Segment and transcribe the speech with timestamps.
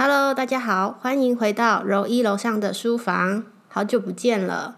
[0.00, 4.76] Hello，大家好，欢迎回到柔一楼上的书房，好久不见了。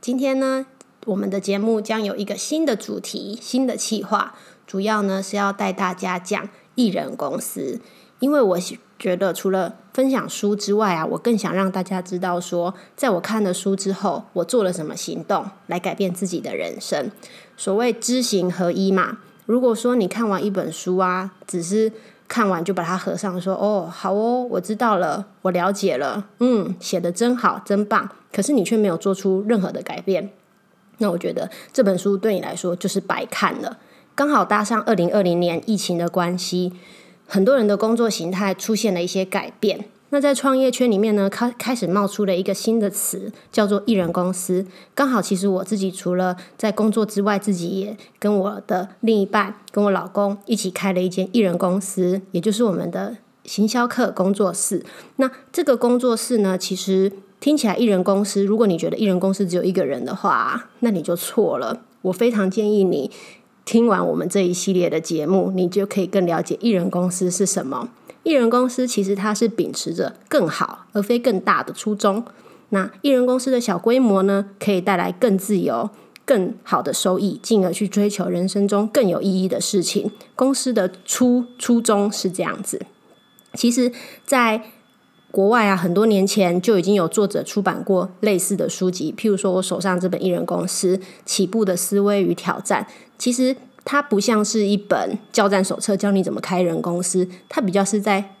[0.00, 0.64] 今天呢，
[1.04, 4.34] 我们的节目将有一个新的主题、新的企划，
[4.66, 7.78] 主要呢是要带大家讲艺人公司。
[8.20, 8.58] 因为我
[8.98, 17.10] 觉得除了分享书之外啊，我更想让大家知道说，在我看了书之后，我做了什么行动来改变自己的人生。
[17.58, 19.18] 所谓知行合一嘛。
[19.44, 21.92] 如果说你看完一本书啊，只是
[22.26, 28.08] 看完就把它合上，说哦，好哦，我知道了，我了解了，嗯，写的真好，真棒。
[28.32, 30.30] 可是你却没有做出任何的改变，
[30.98, 33.78] 那我觉得这本书对你来说就是白看了。
[34.14, 36.72] 刚好搭上二零二零年疫情的关系，
[37.26, 39.84] 很多人的工作形态出现了一些改变。
[40.14, 44.64] 那在创业圈里面呢，开开始冒出了一个新的词，叫做艺人公司。
[44.94, 54.86] 刚好，其实我自己除了在工作之外，自己也跟我的另一半、跟我老公一起开了一间艺人公司，也就是我们的行销课工作室。
[55.16, 57.10] 那这个工作室呢，其实
[57.40, 61.80] 听起来艺人公司，如果你觉得艺人公司只有一个人的话，那你就错了。
[62.02, 63.10] 我非常建议你
[63.64, 67.88] 听完我们这一系列的节目，你就可以更了解艺人公司是什么。
[68.24, 72.24] 艺人公司其实它是秉持着更好而非更大的初衷。
[72.70, 75.90] 那艺人公司的小规模呢，可以带来更自由、
[76.24, 80.10] 更好的收益，进而去追求人生中更有意义的事情。
[80.34, 82.84] 公司的初初衷是这样子。
[83.52, 83.92] 其实，
[84.24, 84.62] 在
[85.30, 92.86] 国外啊，很多年前就已经有作者出版过类似的书籍，譬如说我手上这本《艺人公司起步的思维与挑战》，
[93.18, 93.54] 其实。
[93.84, 97.28] 它不像是一本交战手册，教你怎么开人公司。
[97.48, 98.34] 它比较是在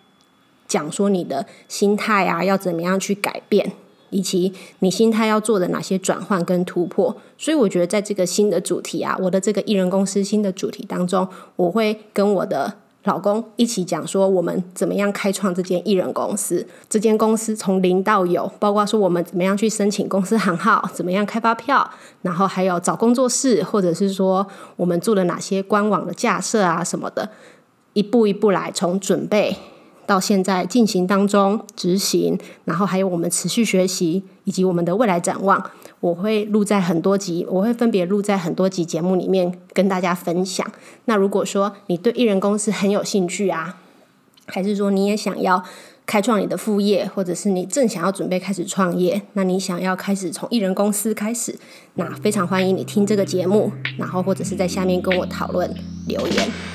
[0.66, 3.72] 讲说你的心态啊，要怎么样去改变，
[4.10, 7.16] 以及你心态要做的哪些转换跟突破。
[7.36, 12.78] 所以我觉得在这个新的主题啊，我的这个艺人公司新的主题当中，我会跟我的。
[13.04, 16.66] 老公一起讲说，我们怎么样开创这间艺人公司？
[16.88, 21.90] 这间公司从零到有，包括说我们怎么样去申请公司行号，怎么样开发票，
[22.22, 24.46] 然后还有找工作室，或者是说
[24.76, 27.28] 我们做了哪些官网的架设啊什么的，
[27.92, 29.54] 一步一步来，从准备。
[30.06, 35.70] 到现在进行当中执行，然后还有我们持续学习以及我们的未来展望，
[36.00, 40.66] 我会录在很多集，我会分别录在很多集节目里面跟大家分享。
[41.06, 43.78] 那如果说你对艺人公司很有兴趣啊，
[44.46, 45.64] 还是说你也想要
[46.06, 51.58] 开创你的副业，或者是你正想要准备开始创业，那你想要开始从艺人公司开始，
[51.94, 55.74] 那非常欢迎你听这个节目，然后或者是在下面跟我讨论
[56.06, 56.73] 留言。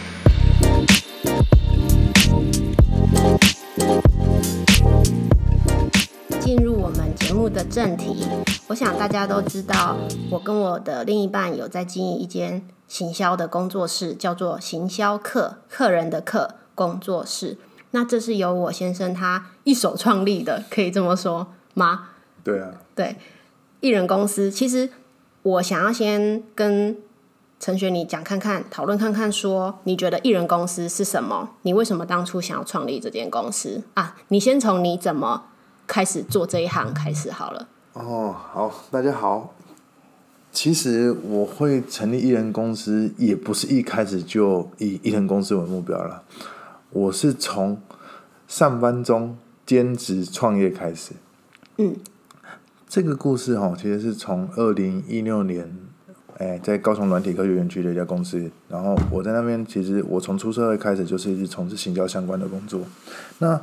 [7.29, 8.25] 节目的正题，
[8.69, 9.95] 我想大家都知道，
[10.31, 17.59] 我跟我的另一半有在经营一间行销的工作室，叫做行销客客人的客工作室。
[17.91, 21.45] 那这是由我先生他一手创立的，可以这么说
[21.75, 22.09] 吗？
[22.43, 23.15] 对啊，对，
[23.81, 24.49] 艺人公司。
[24.49, 24.89] 其实
[25.43, 26.97] 我想要先跟
[27.59, 31.51] 陈雪你讲看看，讨论看看，说你觉得艺人公司是什么？
[31.61, 34.15] 你为什么当初想要创立这间公司啊？
[34.29, 35.43] 你先从你怎么。
[35.89, 37.67] 开始做这一行开始好了。
[37.93, 39.55] 哦，好，大家好。
[40.51, 46.21] 其实我会成立艺人公司，也不是一开始就以艺人公司为目标了。
[46.91, 47.81] 我是从
[48.47, 49.35] 上班中
[49.65, 51.13] 兼职创业开始。
[51.77, 51.95] 嗯，
[52.87, 55.75] 这个故事哈，其实是从二零一六年，
[56.37, 58.51] 哎，在高雄软体科学园区的一家公司。
[58.67, 62.81] 然后我在那边，其实我从出社会开始就是一直从事行销相关的工作。
[63.39, 63.59] 那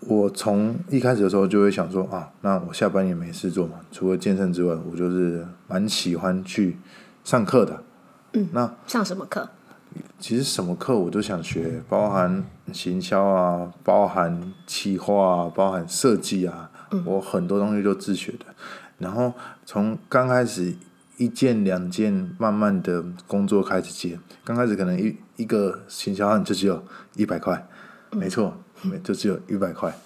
[0.00, 6.76] 我从一开始的时候就会想说啊，那我下班也没事做嘛，除了健身之外，我就是蛮喜欢去
[7.24, 7.82] 上课的。
[8.34, 9.48] 嗯，那上什么课？
[10.18, 16.70] 其实什么课我都想学，包含行销啊，包含企划啊，包含设计啊，
[17.06, 18.44] 我很多东西都自学的。
[18.98, 19.32] 然后
[19.64, 20.74] 从刚开始
[21.16, 26.84] 一件两件，慢慢的工作开始接，刚开始可能一一个行销案就只有
[27.14, 27.66] 一百块，
[28.10, 28.54] 没错。
[29.02, 29.96] 就只有一百块，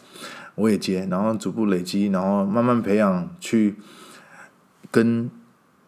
[0.54, 3.77] 我也接，然后逐步累积，然后慢慢培养，去
[4.91, 5.30] 跟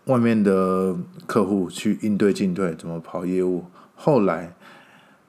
[0.06, 0.96] 外面的
[1.26, 3.64] 客户去应对进退，怎么跑业务。
[3.94, 4.54] 后来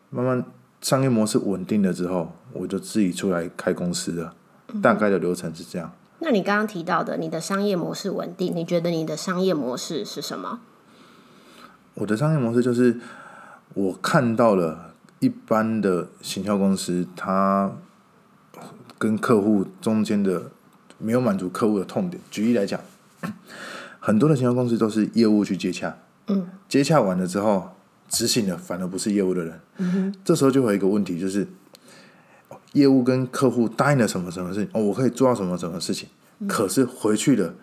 [0.09, 0.43] 慢慢
[0.81, 4.35] 商业模式稳定了之后，我就自己出来开公司了。
[4.81, 5.93] 大概的流程是这样。
[6.19, 10.59] 那你刚刚提到的，你的商业模式稳定，你觉得你的商业模式是什么？
[11.93, 12.99] 我的商业模式就是
[13.73, 14.92] 我看到了。
[15.23, 17.71] 一般的行销公司，它
[18.97, 20.51] 跟客户中间的
[20.97, 22.21] 没有满足客户的痛点。
[22.29, 22.77] 举例来讲，
[24.01, 25.95] 很多的行销公司都是业务去接洽，
[26.27, 27.69] 嗯，接洽完了之后，
[28.09, 31.47] 执行的反而不是业务的人，嗯这时候就会有一个问题，就是
[32.73, 36.09] 业务跟客户答应了什么什么事情，哦，我可以做到什么什么事情，
[36.49, 37.55] 可是回去的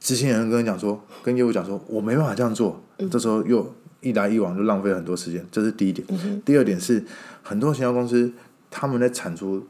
[0.00, 3.72] 执行人跟你讲说，跟业务讲说，我没办法这样做，这时候又
[4.04, 6.06] 一来一往就浪费了很多时间，这是第一点。
[6.44, 7.02] 第二点是
[7.42, 8.32] 很多行销公司
[8.70, 9.66] 他们在产出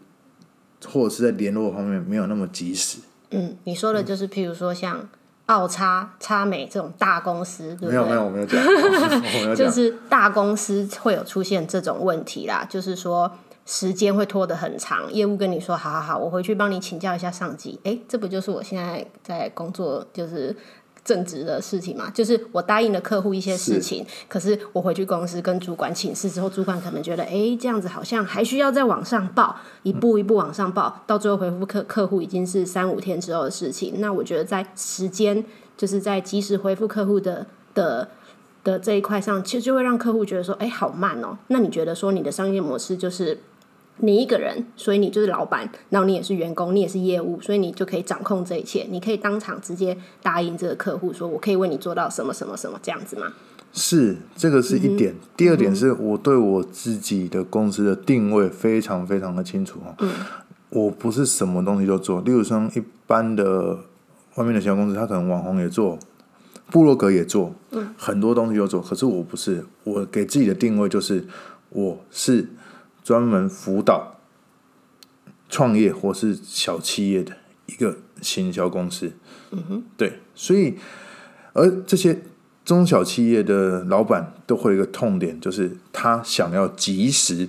[0.86, 2.98] 或者是在联络方面没有那么及时。
[3.30, 5.08] 嗯，你说的就是譬如说像
[5.46, 7.90] 奥差、差美这种大公司，对不对？
[7.90, 9.56] 没有没有，我没有讲， 我没有讲。
[9.56, 13.30] 就是大公司会有出现这种问题啦，就是说
[13.66, 15.12] 时间会拖得很长。
[15.12, 17.78] 业务跟你说，好好好，我回去帮你请教一下上级。
[17.84, 20.54] 哎，这不就是我现在在工作就是
[21.04, 22.10] 正职的事情嘛？
[22.10, 33.94] 就是我答应了客户一些事情，可是我回去公司跟主管请示之后，主管可能觉得，哎，这样子好像还需要再往上报，一步一步往上报，到最后回复客客户已经是三五天之后的事情。
[33.98, 35.44] 那我觉得在时间，
[35.76, 38.08] 就是在及时回复客户的的。
[38.64, 41.36] 的这一块上，其实就会让客户觉得说，哎，好慢哦。
[41.48, 43.38] 那你觉得说，你的商业模式就是
[43.98, 48.86] 你一个人，所以你就是老板，然后你也是员工，你也是业务，所以你就可以掌控这一切。
[48.90, 53.32] 你可以当场直接答应这个客户，说我可以为你做到什么什么什么这样子吗？
[53.72, 55.14] 是，这个是一点。
[55.36, 59.94] 第二点是我对我自己的公司的定位非常非常的清楚哦。
[59.98, 60.10] 嗯。
[60.70, 63.78] 我不是什么东西都做，例如说一般的
[64.34, 65.98] 外面的小公司，他可能网红也做。
[66.70, 67.54] 部落格也做，
[67.96, 71.22] 很多东西都做，可是我不是，我给自己的定位就是
[71.68, 72.48] 我是
[73.04, 74.18] 专门辅导
[75.48, 77.36] 创业或是小企业的
[77.66, 79.12] 一个行销公司。
[79.52, 80.76] 嗯哼，对，所以
[81.52, 82.22] 而这些
[82.64, 87.48] 中小企业的老板都会有一个痛点，就是他想要及时。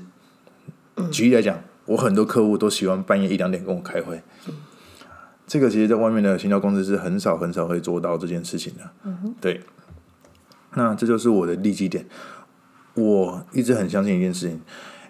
[1.12, 4.22] 举例来讲，我很多客户都喜欢半夜一两点跟我开会。
[5.46, 8.90] 这个其实，在外面的行销公司是很少很少会做到这件事情的。
[9.04, 9.62] 嗯对。
[10.76, 12.06] 那这就是我的利基点。
[12.94, 14.62] 我一直很相信一件事情：，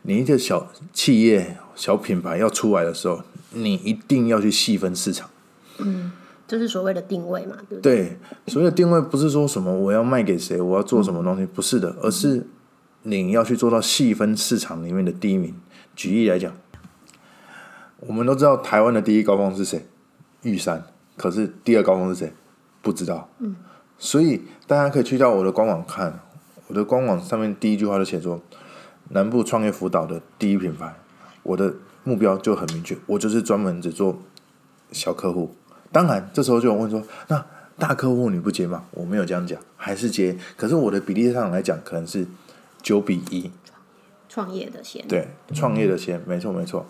[0.07, 3.21] 你一个小企业、小品牌要出来的时候，
[3.51, 5.29] 你一定要去细分市场。
[5.79, 6.11] 嗯，
[6.47, 7.95] 就是所谓的定位嘛，对不对？
[7.97, 8.17] 对，
[8.47, 12.45] 所谓的定位不是说什么我要卖给谁，我要做什么东西，不是的，而是
[13.03, 15.55] 你要去做到细分市场里面的第一名。
[15.95, 16.55] 举例来讲，
[18.01, 19.85] 我们都知道台湾的第一高峰是谁？
[20.43, 20.85] 玉山，
[21.17, 22.31] 可是第二高峰是谁？
[22.81, 23.27] 不知道。
[23.39, 23.55] 嗯，
[23.97, 26.19] 所以大家可以去到我的官网看，
[26.67, 28.39] 我的官网上面第一句话就写说：
[29.09, 30.95] 南部创业辅导的第一品牌。
[31.43, 31.73] 我的
[32.03, 34.17] 目标就很明确，我就是专门只做
[34.91, 35.53] 小客户。
[35.91, 37.45] 当然，这时候就有问说：那
[37.77, 38.85] 大客户你不接吗？
[38.91, 40.37] 我没有这样讲，还是接。
[40.57, 42.25] 可是我的比例上来讲，可能是
[42.81, 43.51] 九比一。
[44.27, 45.07] 创业的先。
[45.07, 46.85] 对，创业的先，没错没错。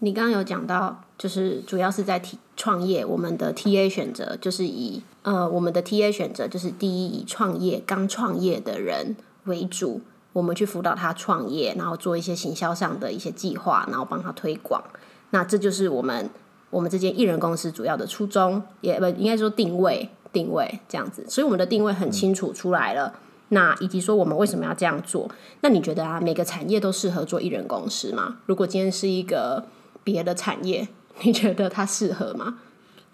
[0.00, 10.00] 你刚刚有讲到，就是主要是在 T 创业，我们的 T A 选择就是以呃，我们的 T A 选择就是第一以创业刚创业的人为主，
[10.34, 14.84] 我们去辅导他创业，然后做一些行销上的一些计划，然后帮他推广。
[15.30, 16.28] 那这就是我们
[16.68, 21.24] 我们这间艺人公司主要的初衷，也不应该说定位定位这样子。
[21.28, 23.14] 所以我们的定位很清楚出来了。
[23.50, 25.30] 那以及说我们为什么要这样做？
[25.60, 28.38] 那你觉得啊，每个产业都适合做艺人公司吗？
[28.46, 29.64] 如果今天是一个
[30.02, 30.88] 别的产业，
[31.22, 32.58] 你觉得它适合吗？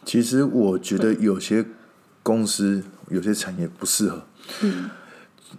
[0.04, 1.66] 其实我觉得有些
[2.22, 4.22] 公司、有些产业不适合。
[4.62, 4.90] 嗯，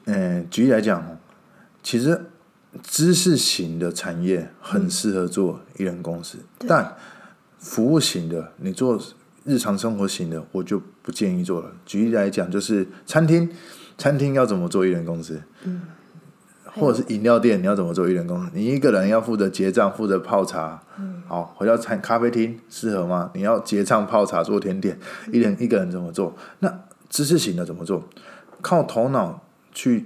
[0.05, 1.19] 嗯，举例来讲，
[1.83, 2.25] 其实
[2.83, 6.37] 知识型的产业很适合做艺人公司，
[6.67, 6.95] 但
[7.57, 9.01] 服务型的，你做
[9.43, 11.71] 日常生活型的，我就不建议做了。
[11.85, 13.49] 举例来讲，就是餐厅，
[13.97, 15.41] 餐厅要怎么做艺人公司？
[15.63, 15.81] 嗯。
[16.73, 18.49] 或者是饮料店，你要怎么做一人公司？
[18.53, 20.81] 你一个人要负责结账，负责泡茶。
[21.27, 23.29] 好，回到餐咖啡厅适合吗？
[23.33, 24.97] 你要结账、泡茶、做甜点，
[25.33, 26.33] 一人一个人怎么做？
[26.59, 28.07] 那知识型的怎么做？
[28.61, 30.05] 靠头脑去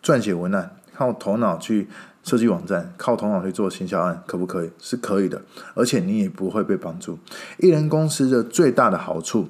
[0.00, 1.88] 撰写文案，靠头脑去
[2.22, 4.70] 设计网站，靠头脑去做行销案，可不可以？
[4.78, 5.40] 是可以的，
[5.74, 7.18] 而且你也不会被帮助。
[7.56, 9.48] 一人公司的最大的好处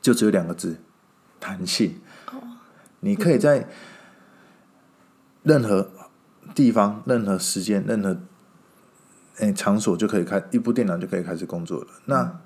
[0.00, 0.76] 就只有两个字：
[1.40, 1.96] 弹性。
[3.00, 3.68] 你可以在。
[5.42, 5.90] 任何
[6.54, 8.16] 地方、任何时间、任何
[9.36, 11.88] 诶场所就可以开一部电脑就可以开始工作了。
[12.06, 12.40] 那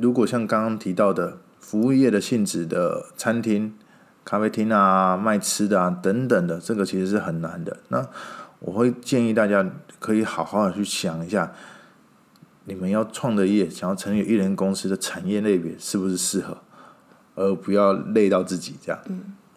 [0.00, 3.72] 如果像刚刚提到的服务业的性质的餐厅、
[4.30, 7.76] 咖啡厅啊、卖吃的啊等等的，这个其实是很难的。
[7.88, 8.06] 那
[8.60, 9.68] 我会建议大家
[9.98, 11.52] 可以好好的去想一下，
[12.66, 16.58] 你们要创的业、想要成立艺人公司的产业类别是不是适合，
[17.34, 19.00] 而不要累到自己这样。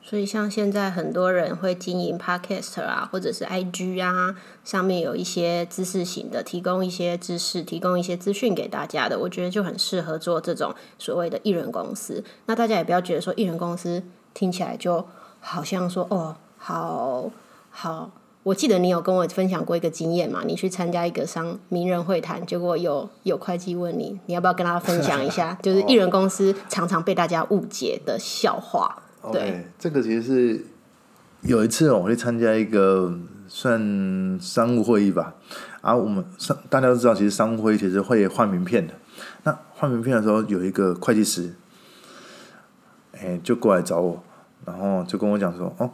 [0.01, 12.24] 所以，像现在很多人会经营 Podcast 啊，或者是 IG 啊，上面有一些知识型的，提供一些知识，提供一些资讯给大家的，我觉得就很适合做这种所谓的艺人公司。
[12.48, 14.01] 那大家也不要觉得说艺人公司
[14.34, 15.06] 听起来就
[15.40, 17.32] 好像说哦，好
[17.70, 18.12] 好
[18.44, 20.42] 我记得你有跟我分享过一个经验嘛？
[20.46, 25.58] 你去参加一个商名人会谈，结果有有会计问你，你要不要跟他分享一下？
[25.63, 29.02] 就是艺人公司常常被大家误解的笑话。
[29.32, 30.66] 对这个其实是
[31.44, 35.34] 有一次我去参加一个算商务会议吧，
[35.80, 38.94] 啊，我们商大家都知道，其实商务会议其实会换名片的。
[39.44, 41.54] 那换名片的时候，有一个会计师，
[43.24, 44.22] 哎、就过来找我，
[44.65, 45.89] 然后就跟我讲说，哦，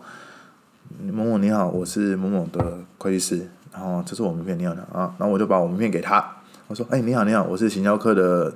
[1.12, 6.25] 某某你好，我是某某的会计师，然后这是我名片，你好你好啊，然后我就把我名片给他，
[6.67, 8.53] 我说，哎、你好你好，我是行销科的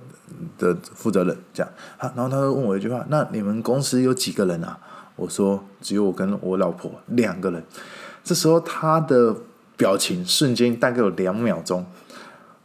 [0.58, 4.80] 的负责人，这样，啊，然后他就问我一句话，那你们公司有几个人啊？
[5.15, 7.63] 我说只有我跟我老婆两个人。
[8.24, 9.36] 这时候他的
[9.77, 11.86] 表情瞬间大概有两秒钟，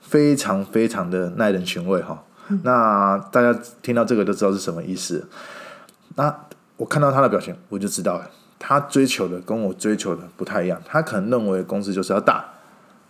[0.00, 2.24] 非常非常的耐人寻味哈。
[2.62, 5.28] 那大家听到这个都知道是什么意思。
[6.18, 6.36] 那
[6.76, 10.82] 我看到他的表情，我就知道了，他追求的跟我追求的不太一样。
[10.84, 12.44] 他可能认为公司就是要大，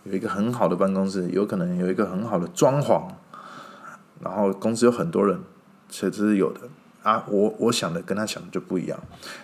[0.03, 3.07] 有一个很好的办公室，有可能有一个很好的装潢，
[4.21, 5.39] 然后公司有很多人，
[5.89, 6.61] 其实是有的
[7.01, 7.25] 啊。
[7.27, 8.99] 我我想的跟他想的就不一样。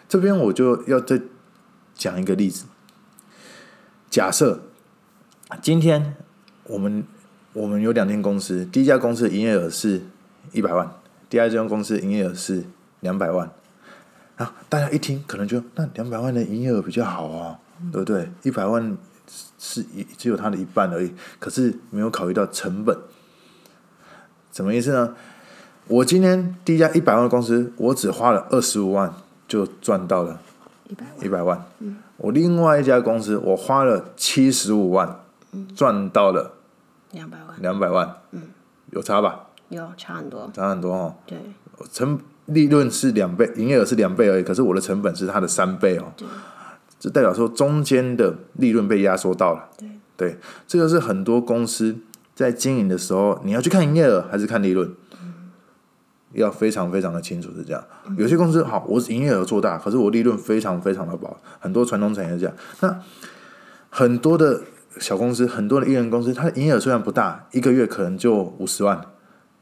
[0.07, 1.19] 这边我就要再
[1.95, 2.65] 讲一个例子。
[4.11, 4.59] 假设
[5.63, 6.15] 今天
[6.65, 7.03] 我们
[7.53, 10.03] 我们有两间公司，第一家公司营业额是
[10.51, 10.87] 一百万，
[11.27, 12.63] 第二家公司营业额是
[13.01, 13.49] 两百万。
[14.37, 17.57] 啊，大家一听可能就那两百万的营业额比较好啊，
[17.91, 18.29] 对不对？
[18.43, 18.97] 一百万
[19.57, 22.97] 是一只有它的一半而已，可是没有考虑到成本。
[24.51, 25.15] 什么意思呢？
[25.87, 29.13] 我今天第一家一百万的公司，我只花了二十五万
[29.47, 30.41] 就赚到了
[30.89, 31.65] 一百万，一百万。
[32.17, 35.19] 我另外一家公司，我花了七十五万，
[35.75, 36.53] 赚到了
[37.11, 38.17] 两百万，两百万，
[38.91, 39.47] 有差吧？
[39.69, 40.49] 有差很多。
[40.53, 41.15] 差很多哦。
[41.25, 41.37] 对
[41.91, 46.13] 成利润是两倍，营业额是两倍而已，可是我的成本是它的三倍哦。
[46.99, 49.69] 这代表说中间的利润被压缩到了。
[49.77, 50.37] 对对，
[50.67, 51.97] 这个是很多公司
[52.33, 54.89] 在经营的时候，你要去看营业额还是看利润，
[56.33, 57.83] 要非常非常的清楚是这样。
[58.17, 62.55] 有些公司好，我营业额做大，可是我利润非常非常的薄，很多传统产业是这样。
[62.79, 62.99] 那
[63.89, 64.61] 很多的
[64.99, 69.01] 小公司，很多的艺人公司，它的营业额虽然不大，一个月可能就五十万，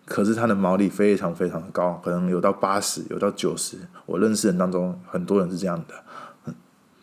[0.06, 3.78] 可是它的毛利非常非常的高，可能有到八十，有到九十。
[4.06, 6.54] 我认识人当中，很多人是这样的。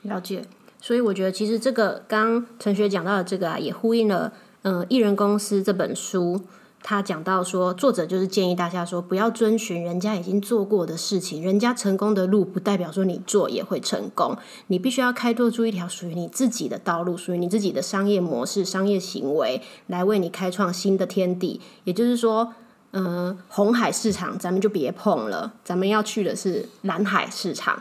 [0.02, 0.42] 了解，
[0.80, 6.42] 所以我觉得其实这个刚陈学讲到的这个啊，也呼应了呃《艺人公司》这本书，
[6.82, 21.62] 他讲到说，作者就是建议大家说，不要遵循人家已经做过的事情，人家成功的路不代表说你做也会成功，你必须要开拓出一条属于你自己的道路，属于你自己的商业模式、商业行为，来为你开创新的天地。
[21.84, 22.52] 也就是说。
[22.92, 27.80] 呃，红海市场咱们就别碰了，咱们要去的是蓝海市场。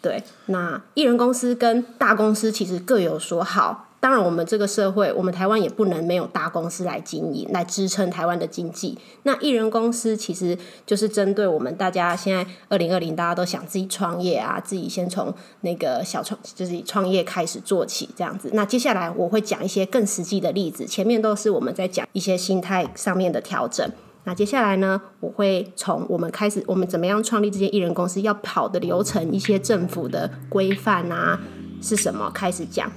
[0.00, 3.86] 对，那艺人公司跟大公司其实各有所好。
[3.98, 8.96] 当然，我们这个社会，我们台湾也不能没有大公司来经营，来支撑台湾的经济。
[9.24, 10.56] 那艺人公司其实
[10.86, 18.48] 就是针对我们大家现在二零二零，大家都想自己创业啊，自己先从那个小创，就是创业开始做起这样子。
[18.54, 23.86] 那接下来我会讲一些更实际的例子，前面都是我们在讲一些心态上面的调整。
[24.24, 31.40] 那接下来呢，我会从我们开始，我们怎么样创立这间艺人公司要跑的流程，一些政府的规范啊
[31.80, 32.92] 是什么开始讲。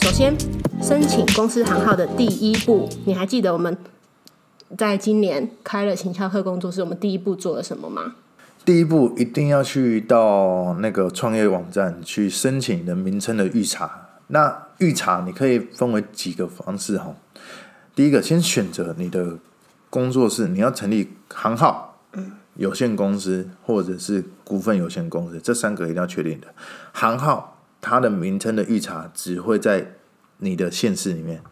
[0.00, 0.36] 首先，
[0.82, 3.76] 申请公司行号的第一步，你还记得我们
[4.76, 8.16] 在今年开了行销课工作室，我们第一步做了什么吗？
[8.62, 14.08] 第一步一定要去到那个创业网站去申请你的名称的预查。
[14.28, 17.14] 那预查你可以分为几个方式哈。
[17.94, 19.38] 第一个，先选择你的
[19.88, 22.00] 工作室，你要成立行号、
[22.54, 26.46] 有限公司或者是股份有限公司，这三个一定要确定的。
[26.92, 29.94] 行号它的名称的预查只会在
[30.38, 31.42] 你的县市里面，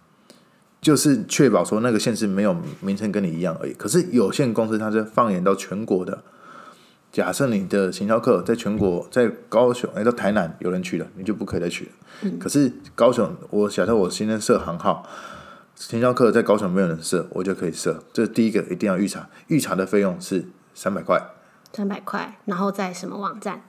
[0.81, 3.73] 就是确保说那个县市没有名称跟你一样而已。
[3.73, 6.23] 可是有限公司它是放眼到全国的。
[7.11, 12.31] 假设你的行销课在全国，在高雄，哎，到台南有人去了，你就不可以再去了。
[12.39, 15.09] 可是高雄，我假设我今天设行号，
[15.75, 18.03] 行销课在高雄没有人设，我就可以设。
[18.13, 21.19] 这第一个，一定要预查，预查的费用是三百块。
[21.73, 23.63] 三百块，然后在什么网站？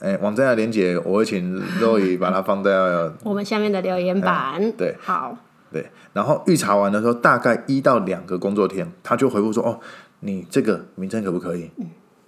[0.00, 4.72] 哎，网站的连接我会请肉姨把它放在我们下面的留言板。
[4.72, 5.36] 对，好，
[5.72, 5.90] 对。
[6.12, 9.80] 然后预查完的时候，大概一到两个工作天，他就回复说：“哦，
[10.20, 11.86] 你这个名称可不可以？”嗯。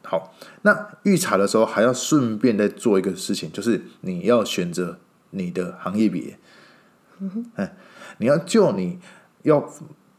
[0.08, 0.32] 好，
[0.62, 6.38] 那预查的时候还要顺便再做一个事情，就是你要选择你的行业别，
[7.18, 7.44] 嗯，
[8.18, 9.00] 你要就你
[9.42, 9.68] 要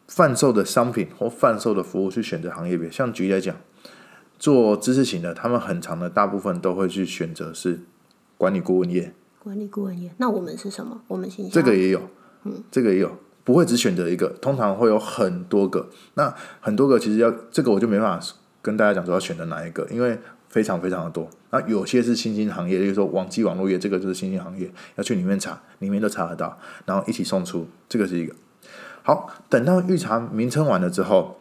[0.10, 2.91] 贩售的商品或贩售的服务去选择行业别。
[2.91, 3.56] 像举例来讲，
[4.38, 7.79] 做知识型的，他们很长的大部分都会去选择是
[8.38, 10.13] 管理顾问业，管理顾问业。
[10.17, 11.01] 那我们是什么？
[11.08, 12.01] 我们形象这个也有，
[12.44, 15.89] 嗯，这个也有，不会只选择一个，通常会有很多个。
[16.15, 18.27] 那很多个其实要这个我就没办法
[18.67, 20.19] 跟大家讲说要选择哪一个，因为
[20.50, 21.29] 非常非常的多。
[21.51, 28.36] 那有些是新兴行业，例如说网际网络业，这个就是新兴行业，要去里面查，里面都查得到，然后一起送出，这个是一个。
[29.03, 31.39] 好，等到预查名称完了之后，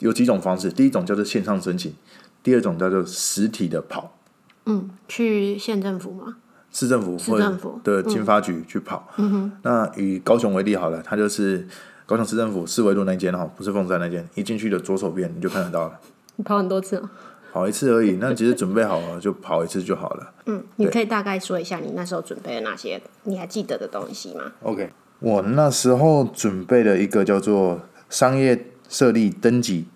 [0.00, 1.94] 有几种方式，第一种叫做线上申请，
[2.42, 4.18] 第二种叫做实体的跑，
[4.66, 6.38] 嗯，去县政府吗？
[6.72, 9.08] 市政府市或者政府的经发局去跑。
[9.18, 11.68] 嗯哼那以高雄为例好了，它就是
[12.04, 16.00] 高雄市政府四维路那间哈，不是凤山那间，一进去的左手边你就看得到了。
[16.42, 17.08] 你跑很多次哦。
[17.52, 20.32] 跑一次而已，那其实准备好了 就跑一次就好了。
[20.46, 29.86] 嗯，你可以大概说一下你那时候准备了哪些你还记得的东西吗？OK，我那时候准备了一个叫做商业设立登记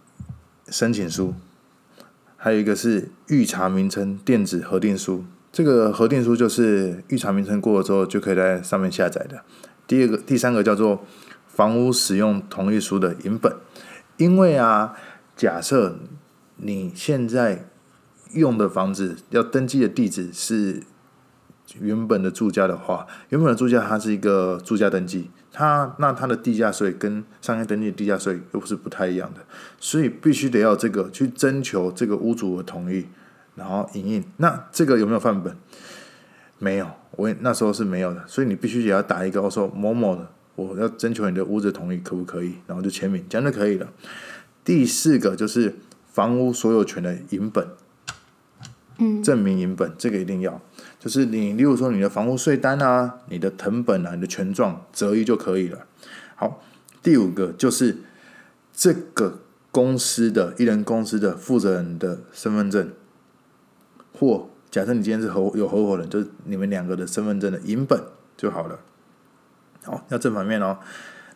[0.68, 1.34] 申请书，
[2.36, 5.24] 还有一个是预查名称电子核定书。
[5.50, 9.40] 这个核定书就是预查名称过了之后就可以在上面下载的。
[9.86, 11.02] 第二个、第三个叫做
[11.48, 13.56] 房屋使用同意书的影本，
[14.18, 14.94] 因为啊，
[15.34, 15.96] 假设
[16.56, 17.68] 你现在
[18.32, 20.82] 用的房子要登记的地址是
[21.80, 29.40] 原本的住家的话，原本的住家它是一个住家登记，它那它的地价税跟商业登记的地价税又不是不太一样的，
[29.78, 33.06] 所以必须得要这个去征求这个屋主的同意，
[33.54, 34.24] 然后影印。
[34.36, 35.56] 那这个有没有范本？
[36.58, 42.54] 没有，我那时候是没有的，所以你必须也要打一个，我说某某的，我要征求你的屋子同意，可不可以？
[42.66, 43.86] 然后就签名，这样就可以了。
[44.64, 45.74] 第四个就是
[46.16, 47.68] 房屋所有权的影本，
[48.96, 50.58] 嗯，证明影本，这个一定要。
[50.98, 55.84] 就是你，例如说你的房屋税单啊、你的藤本啊、你的权状择一就可以了。
[56.34, 56.62] 好，
[57.02, 57.98] 第五个就是
[58.72, 62.90] 这个公司的一人公司的负责人的身份证，
[64.18, 68.02] 或假设你今天是合有合伙人，就是你们两个的身份证的影本
[68.38, 68.78] 就好了。
[69.84, 70.78] 好，要正反面哦。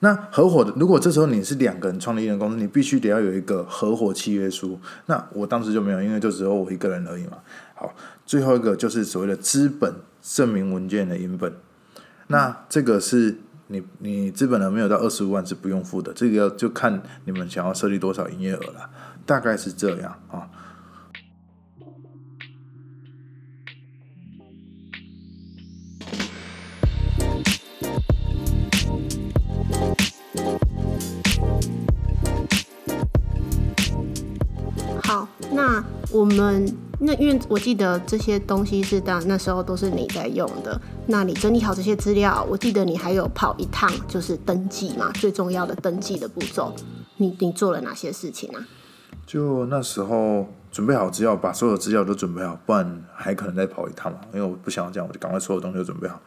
[0.01, 4.79] 那合伙的，如果这时候你是两个人创立一人公司，你必须得要有一个合伙契约书。
[5.07, 7.39] 那我当时就没有，因为就只有我一个人而已嘛。
[7.75, 11.53] 好，最后一个就是所谓的资本证明文件的影本。
[12.29, 13.37] 那这个是
[13.67, 18.89] 你你资本额没有到二十五万是不用付的，这个要就看你们想要设立多少营业额了，
[19.27, 20.49] 大概是这样啊。
[35.11, 46.73] 好，那我们那因为我记得这些东西是当那时候都是你在用的，那你整理好这些资料，我记得你还有跑一趟就是登记嘛，最重要的登记的步骤，
[47.17, 48.65] 你你做了哪些事情啊？
[49.27, 54.21] 就那时候准备好资料，把所有资料都准备好，不然还可能再跑一趟嘛。
[54.33, 56.21] 因为我不想这样，我就赶快所有东西都准备好。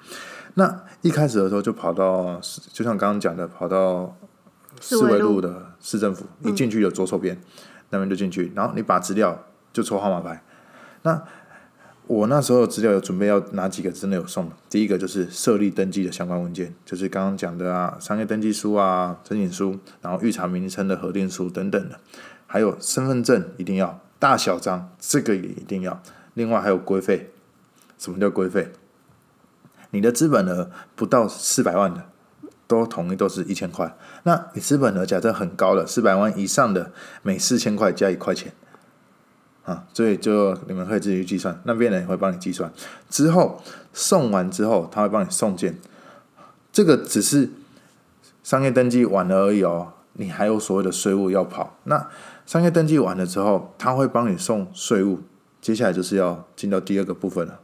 [0.56, 2.38] 那一开始的时候就跑到，
[2.74, 4.14] 就像刚刚讲的，跑到
[4.82, 7.42] 四维路的市政府，一进去有左手边、
[8.00, 10.44] 那边就进去，然后你把资料就抽号码牌。
[11.04, 11.24] 那
[12.08, 14.52] 我那时候资料有准备要哪几个真的有送？
[14.70, 22.00] 第一个就是设立登记的相关文件，就是刚刚讲的啊，商业登记书啊、申请书，然后预查名称的核定书等等的。
[22.46, 26.02] 还有身份证一定要，大小张这个也一定要。
[26.34, 27.32] 另外还有规费，
[27.98, 28.72] 什么叫规费？
[29.92, 32.06] 你的资本额不到四百万的，
[32.68, 33.96] 都统一都是一千块。
[34.24, 38.54] 那你资本额假设很高了，四百万以上的，每四千块加一块钱。
[39.64, 42.70] 啊，所以就你们可以自己去计算，那边人也会帮你计算。
[43.10, 43.62] 之后
[43.94, 45.80] 送完之后，他会帮你送件。
[46.74, 47.50] 这个只是
[48.44, 51.78] 商业登记完了而已哦，你还有所谓的税务要跑。
[51.86, 52.10] 那
[52.46, 55.22] 商业登记完了之后，他会帮你送税务，
[55.62, 57.62] 接下来就是要进到第二个部分了，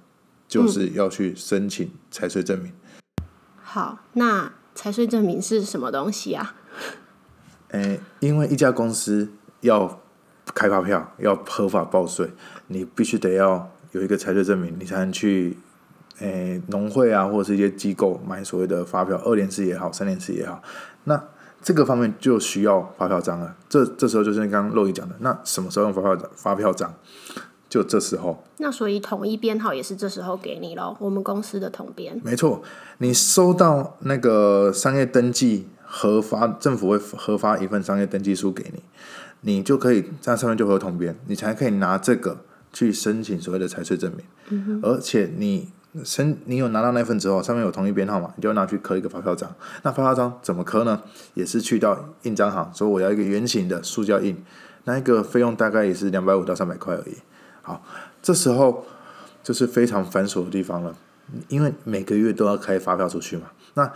[0.48, 2.72] 就是要去申请财税证明。
[3.62, 6.56] 好，那财税证明是什么东西啊？
[7.72, 9.28] 诶，因为一家公司
[9.60, 10.00] 要
[10.56, 12.32] 开发票，要合法报税，
[12.68, 15.58] 你必须得要有一个财税证明，你才能去
[16.20, 20.64] 诶农会啊，或者是一些机构买所谓的发票，二联四也好，三联四也好，
[21.04, 21.22] 那
[21.62, 23.58] 这个方面就需要发票章了。
[23.68, 26.30] 这这时候就是刚刚肉姨讲的，那什么时候用发票？
[26.38, 26.94] 发票章
[27.70, 28.44] 就这时候。
[28.58, 32.20] 那所以统一编号也是这时候给你咯，我们公司的统编。
[32.24, 32.62] 没错，
[32.98, 38.84] 你收到那个商业登记核发，政府会核发一份商业登记书给你，
[39.42, 42.42] 你就可以在上面就会有统编，你才可以拿这个
[42.74, 44.82] 去申请所谓的财税证明。
[44.84, 45.70] 而且你
[46.04, 49.50] 申你有拿到那份之后，上面有统一编号嘛，你就拿去刻一个发票章。
[49.84, 51.02] 那发票章怎么刻呢？
[51.34, 54.38] 也是去到印章行说我要一个圆形的塑胶印，
[54.84, 57.16] 那一个费用大概也是两百五到三百块而已。
[57.70, 57.84] 好，
[58.20, 58.84] 这时候
[59.44, 60.96] 就是非常繁琐的地方了，
[61.50, 63.44] 因为每个月都要开发票出去嘛。
[63.76, 63.94] 那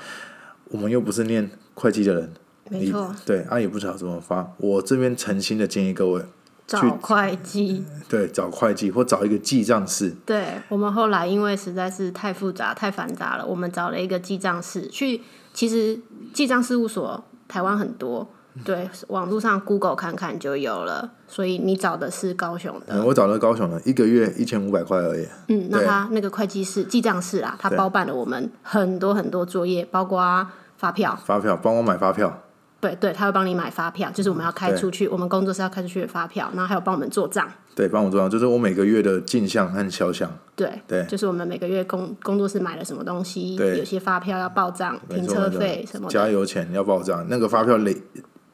[0.65, 2.31] 我们又不是念会计的人，
[2.69, 4.53] 没错，对，啊也不知道怎么发。
[4.57, 6.23] 我这边诚心的建议各位，
[6.67, 10.15] 找会计，对，找会计或找一个记账室。
[10.23, 15.21] 对我们后来因为实在是太复杂、太繁杂了，我们找了一个记账室去。
[15.51, 15.99] 其实
[16.31, 18.27] 记账事务所台湾很多，
[18.63, 21.11] 对，网络上 Google 看看就有了。
[21.27, 25.27] 所以你找的是高雄的，嗯我找了高雄的，一个月一千五百块而已。
[25.47, 31.17] 嗯，那他那个会计室、记账室啊，他包办了我们很多很多作业，包括发票。
[31.25, 32.43] 发票，帮我买发票，
[32.79, 37.49] 对对，他会帮你买发票，就是我们要开出去，我们工作室要开出去的发票，然后还有帮我们做账。
[37.73, 40.29] 对，帮我做账，就是我每个月的进项和销项。
[40.55, 46.07] 对，对就是我们每个月工工作室买了什么东西，对有些发票要报账，停车费什么。
[46.07, 47.97] 加油钱要报账，那个发票累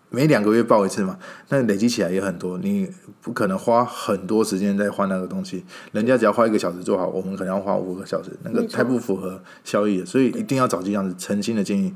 [0.10, 1.18] 每两个月报一次嘛，
[1.50, 2.90] 那累积起来也很多，你
[3.22, 11.94] 不可能花很多时间在换那个东西，人家只要花一个小时做好，我们可能要花五个小时，那个太不符合效益了，所以一定要找这样子，诚心的建议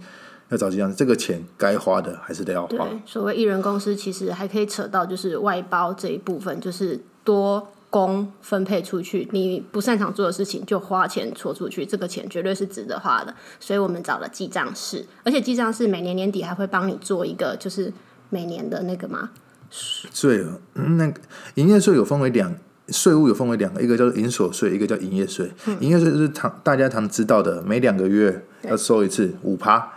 [0.50, 2.88] 要找这样子，这个钱该花的还是得要花。
[3.06, 13.32] 所谓艺人公司，其实还可以扯到就是外包这一部分，就是多工分配出去，你不擅长做的事情就花钱戳出去，这个钱绝对是值得花的。
[13.60, 17.94] 所以我们找了记账室，而且记账室每年年底还会帮你做一个，就是
[18.32, 19.30] 每年的那个嘛，
[19.70, 21.22] 税额，嗯那个
[21.54, 22.56] 营业税有分为两，
[22.88, 25.52] 税务有分为两个，一个叫做营所税，一个叫营业税。
[25.80, 29.88] 营业税就是常大家常知道的，每两个月要收一次五趴，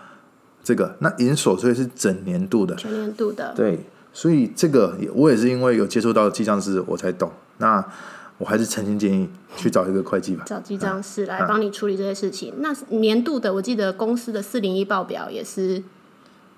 [0.62, 0.94] 这个。
[0.98, 3.54] 那营所税是整年度的，全年度的。
[3.56, 3.80] 对，
[4.16, 7.30] 所以这个我也是因为有接触到记账师，我才懂。
[7.58, 7.84] 那
[8.38, 10.42] 我还是诚心建议去找一个会计吧。
[10.46, 12.54] 找记账师来帮你处理这些事情。
[12.60, 15.82] 那年度的，我记得公司的四零一报表也是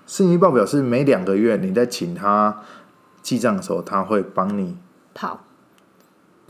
[0.07, 2.63] 四零一报表是每两个月你在请他
[3.21, 4.77] 记账的时候，他会帮你
[5.13, 5.41] 跑，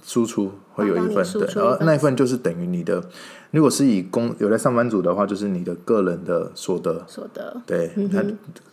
[0.04, 3.04] 输出会有一份，对，输出一份然后那一份就是等于你的，
[3.52, 7.62] 如果是以工有在上班族的话，就是你的个人的所得，所得。
[7.66, 8.24] 对，嗯他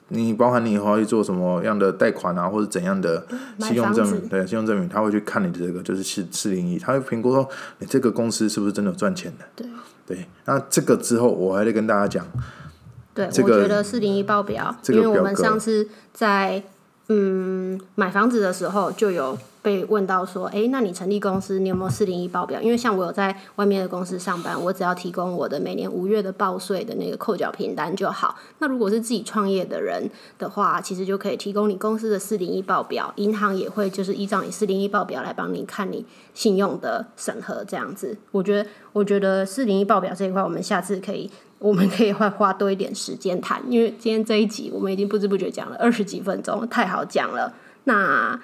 [0.09, 3.27] 你包含你以后要去做什么样的贷款啊，或者怎样的
[3.59, 7.49] 信用证明，对，信用证明他会去看你的这个就是四四零一，他会评估说
[7.81, 9.67] 你这个公司是不是真的有赚钱的，对。
[10.07, 12.25] 对，那这个之后我还得跟大家讲，
[13.13, 16.63] 对，这个我觉得四零一报表，这个因为我们上次在
[17.09, 22.61] 嗯买房子的时候就有被问到说，哎，那你成立公司，你有没有四零一报表？
[22.61, 28.37] 因为像我有在外面的公司上班，我只要提供我的每年五月的报税的那个扣缴凭单就好。
[28.59, 38.17] 那如果是自己创业的人的话，其实就可以提供你公司的四零一报表，银行也会就是依照你四零一报表来帮你看你信用的审核这样子。
[38.31, 47.53] 我觉得，我觉得四零一报表这一块，我们下次可以我们可以花花多一点时间谈，因为今天这一集我们已经不知不觉讲了二十几分钟，太好讲了。
[47.85, 48.39] 那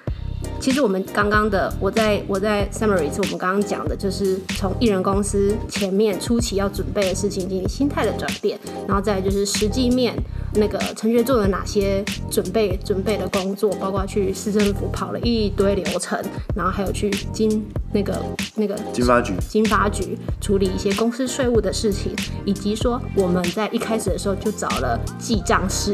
[0.63, 10.15] 其实我们刚刚的，我在我在 summary 是我们刚刚讲的，就是从艺人公司前面初期要准备的事情进行心态的转变，然后再就是实际面
[10.53, 16.17] 那个陈学做了哪些准备准备的工作，包括去市政府跑了一堆流程，
[16.55, 18.17] 然后还有去经那个
[18.55, 19.33] 那个经发局。
[19.49, 25.93] 经发局处理一些公司税务的事情，以及说我们在一开始的时候就找了记账室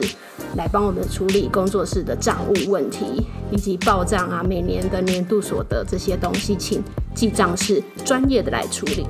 [0.56, 6.84] 来帮我们处理工作室的账务问题，以及报账啊、每每年的年度所得这些东西，请
[7.16, 9.08] 记账是专业的来处理。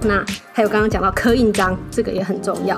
[0.00, 2.76] 那还有刚刚讲到刻印章，这个也很重要。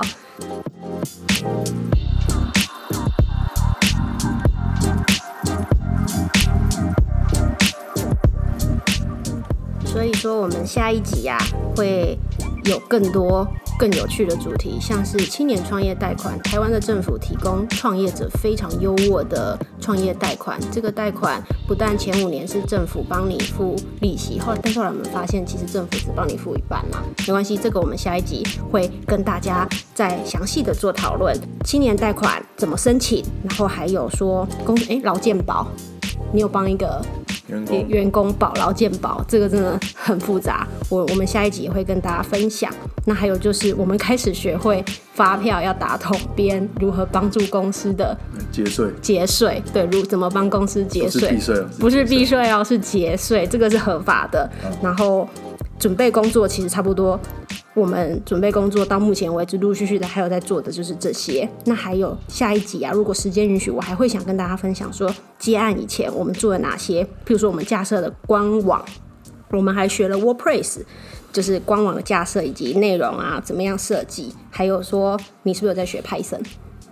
[9.87, 11.39] 所以说，我们下一集呀、
[11.75, 12.19] 会
[12.67, 13.47] 有更多
[13.79, 20.59] 更有趣的主题，像是青年创业贷款，台湾的政府提供创业者非常优渥的创业贷款。
[20.73, 27.03] 这个贷款不但前五年是政府帮你付利息，后来但是后来我们发现，其实政府只帮你付一半啦。
[27.27, 31.39] 没关系，这个我们下一集会跟大家再详细的做讨论。
[31.65, 35.67] 青年贷款怎么申请，然后还有说公诶劳健保，
[36.33, 37.01] 你有帮一个
[37.47, 40.67] 员工员工保劳健保，这个真的很复杂。
[40.89, 42.73] 我我们下一集也会跟大家分享。
[43.05, 48.17] 那还有就是，我们开始学会发票要打统编，如何帮助公司的
[48.51, 54.51] 节税，节税，对，如怎么帮公司节税避，税哦，不是避税，税哦，是节税，这个是合法的。
[54.83, 55.29] 然后
[55.79, 57.19] 准备工作其实差不多，
[57.77, 61.47] 我们准备工作到目前为止，陆陆续续的还有在做的就是这些。
[61.67, 68.83] 那还有下一集啊，如果时间允许，我还会想跟大家分享说，接案以前我们做了哪些，譬如说我们架设的官网，
[69.51, 70.81] 我们还学了 WordPress。
[71.33, 76.41] 就是官网的架设以及内容啊，怎么样设计，还有说你是不是有在学 Python？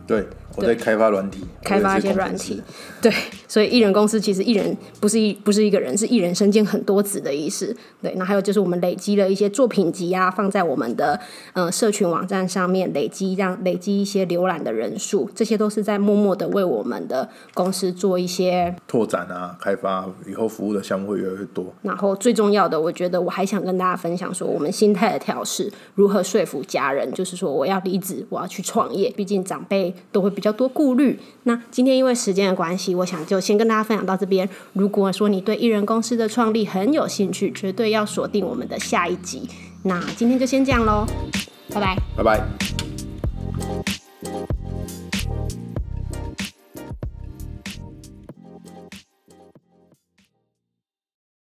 [0.06, 2.62] 对，我在开发软体，开发一些软体，
[3.02, 3.12] 对，
[3.48, 7.76] 所以艺人公司其实艺人不是一不是一个人，是艺人身兼很多职的意思。
[8.00, 11.18] 对，那还有就是我们累积了一些作品集啊，放在我们的
[11.54, 21.66] 呃社群网站上面，累积让累积一些浏览的人数，这些都是在默默的为我们的公司做一些拓展啊，开发以后服务的项目会越来越多。
[21.82, 31.18] 然后最重要的，我觉得我还想跟大家分享说，我们心态的调试，如何说服家人，就是说我要离职，我要去创业，毕竟长辈都会比比较多顾虑。
[31.44, 34.46] 那今天因为时间的关系，我想就先跟大家分享到这边。
[34.74, 39.48] 如果说你对艺人公司的创立很有兴趣，绝对要锁定我们的下一集。
[39.84, 41.06] 那今天就先这样喽，
[41.72, 42.44] 拜拜，拜拜。